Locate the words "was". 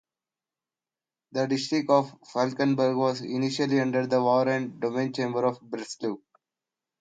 2.97-3.21